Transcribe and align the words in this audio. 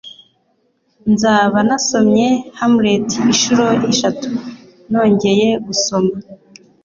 Nzaba 1.11 1.57
nasomye 1.67 2.27
Hamlet 2.59 3.09
inshuro 3.31 3.65
eshatu 3.91 4.29
nongeye 4.89 5.49
gusoma. 5.65 6.13